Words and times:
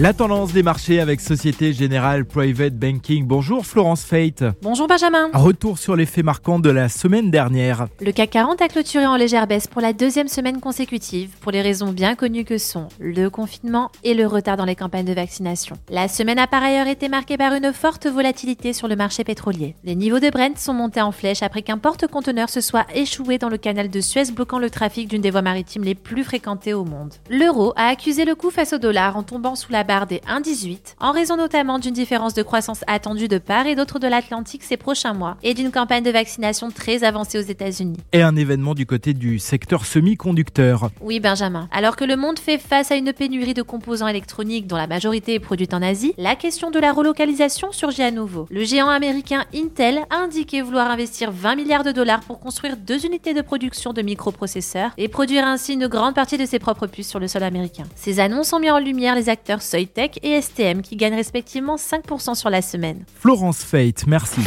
La 0.00 0.12
tendance 0.12 0.52
des 0.52 0.62
marchés 0.62 1.00
avec 1.00 1.20
Société 1.20 1.72
Générale 1.72 2.24
Private 2.24 2.74
Banking. 2.74 3.26
Bonjour 3.26 3.66
Florence 3.66 4.04
Fate. 4.04 4.44
Bonjour 4.62 4.86
Benjamin. 4.86 5.28
Retour 5.34 5.76
sur 5.76 5.96
les 5.96 6.06
faits 6.06 6.24
marquants 6.24 6.60
de 6.60 6.70
la 6.70 6.88
semaine 6.88 7.32
dernière. 7.32 7.88
Le 8.00 8.12
CAC 8.12 8.30
40 8.30 8.62
a 8.62 8.68
clôturé 8.68 9.06
en 9.06 9.16
légère 9.16 9.48
baisse 9.48 9.66
pour 9.66 9.82
la 9.82 9.92
deuxième 9.92 10.28
semaine 10.28 10.60
consécutive 10.60 11.30
pour 11.40 11.50
les 11.50 11.62
raisons 11.62 11.90
bien 11.90 12.14
connues 12.14 12.44
que 12.44 12.58
sont 12.58 12.86
le 13.00 13.28
confinement 13.28 13.90
et 14.04 14.14
le 14.14 14.28
retard 14.28 14.56
dans 14.56 14.64
les 14.64 14.76
campagnes 14.76 15.04
de 15.04 15.12
vaccination. 15.12 15.74
La 15.90 16.06
semaine 16.06 16.38
a 16.38 16.46
par 16.46 16.62
ailleurs 16.62 16.86
été 16.86 17.08
marquée 17.08 17.36
par 17.36 17.52
une 17.54 17.72
forte 17.72 18.06
volatilité 18.06 18.72
sur 18.72 18.86
le 18.86 18.94
marché 18.94 19.24
pétrolier. 19.24 19.74
Les 19.82 19.96
niveaux 19.96 20.20
de 20.20 20.30
Brent 20.30 20.58
sont 20.58 20.74
montés 20.74 21.02
en 21.02 21.10
flèche 21.10 21.42
après 21.42 21.62
qu'un 21.62 21.78
porte-conteneur 21.78 22.50
se 22.50 22.60
soit 22.60 22.86
échoué 22.94 23.38
dans 23.38 23.48
le 23.48 23.58
canal 23.58 23.90
de 23.90 24.00
Suez 24.00 24.30
bloquant 24.30 24.60
le 24.60 24.70
trafic 24.70 25.08
d'une 25.08 25.22
des 25.22 25.32
voies 25.32 25.42
maritimes 25.42 25.82
les 25.82 25.96
plus 25.96 26.22
fréquentées 26.22 26.72
au 26.72 26.84
monde. 26.84 27.14
L'euro 27.28 27.72
a 27.74 27.88
accusé 27.88 28.24
le 28.24 28.36
coup 28.36 28.52
face 28.52 28.72
au 28.72 28.78
dollar 28.78 29.16
en 29.16 29.24
tombant 29.24 29.56
sous 29.56 29.72
la 29.72 29.87
barre 29.88 30.06
des 30.06 30.18
1,18 30.18 30.96
en 31.00 31.12
raison 31.12 31.36
notamment 31.36 31.78
d'une 31.78 31.94
différence 31.94 32.34
de 32.34 32.42
croissance 32.42 32.84
attendue 32.86 33.26
de 33.26 33.38
part 33.38 33.66
et 33.66 33.74
d'autre 33.74 33.98
de 33.98 34.06
l'Atlantique 34.06 34.62
ces 34.62 34.76
prochains 34.76 35.14
mois 35.14 35.38
et 35.42 35.54
d'une 35.54 35.70
campagne 35.70 36.04
de 36.04 36.10
vaccination 36.10 36.70
très 36.70 37.04
avancée 37.04 37.38
aux 37.38 37.42
États-Unis. 37.42 37.96
Et 38.12 38.22
un 38.22 38.36
événement 38.36 38.74
du 38.74 38.84
côté 38.84 39.14
du 39.14 39.38
secteur 39.38 39.86
semi-conducteur. 39.86 40.90
Oui, 41.00 41.20
Benjamin. 41.20 41.68
Alors 41.72 41.96
que 41.96 42.04
le 42.04 42.16
monde 42.16 42.38
fait 42.38 42.58
face 42.58 42.90
à 42.90 42.96
une 42.96 43.14
pénurie 43.14 43.54
de 43.54 43.62
composants 43.62 44.08
électroniques 44.08 44.66
dont 44.66 44.76
la 44.76 44.86
majorité 44.86 45.34
est 45.34 45.40
produite 45.40 45.72
en 45.72 45.80
Asie, 45.80 46.12
la 46.18 46.36
question 46.36 46.70
de 46.70 46.78
la 46.78 46.92
relocalisation 46.92 47.72
surgit 47.72 48.02
à 48.02 48.10
nouveau. 48.10 48.46
Le 48.50 48.64
géant 48.64 48.90
américain 48.90 49.46
Intel 49.54 50.00
a 50.10 50.16
indiqué 50.16 50.60
vouloir 50.60 50.90
investir 50.90 51.32
20 51.32 51.56
milliards 51.56 51.84
de 51.84 51.92
dollars 51.92 52.20
pour 52.20 52.40
construire 52.40 52.76
deux 52.76 53.06
unités 53.06 53.32
de 53.32 53.40
production 53.40 53.94
de 53.94 54.02
microprocesseurs 54.02 54.90
et 54.98 55.08
produire 55.08 55.46
ainsi 55.46 55.72
une 55.72 55.86
grande 55.86 56.14
partie 56.14 56.36
de 56.36 56.44
ses 56.44 56.58
propres 56.58 56.86
puces 56.86 57.08
sur 57.08 57.20
le 57.20 57.28
sol 57.28 57.42
américain. 57.42 57.84
Ces 57.96 58.20
annonces 58.20 58.52
ont 58.52 58.60
mis 58.60 58.70
en 58.70 58.78
lumière 58.78 59.14
les 59.14 59.30
acteurs 59.30 59.62
Soitec 59.78 60.18
et 60.24 60.40
STM 60.40 60.82
qui 60.82 60.96
gagnent 60.96 61.14
respectivement 61.14 61.76
5% 61.76 62.34
sur 62.34 62.50
la 62.50 62.62
semaine. 62.62 63.04
Florence 63.20 63.58
Fate, 63.58 64.06
merci. 64.08 64.40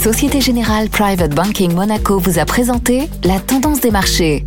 Société 0.00 0.40
Générale 0.40 0.88
Private 0.88 1.34
Banking 1.34 1.74
Monaco 1.74 2.20
vous 2.20 2.38
a 2.38 2.44
présenté 2.44 3.08
la 3.24 3.40
tendance 3.40 3.80
des 3.80 3.90
marchés. 3.90 4.44